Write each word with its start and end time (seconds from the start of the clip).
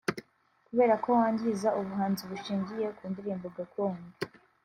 kubera 0.67 0.93
ko 1.03 1.09
wangiza 1.17 1.67
ubuhanzi 1.79 2.23
bushingiye 2.31 2.85
ku 2.97 3.03
ndirimbo 3.11 3.47
gakondo 3.57 4.07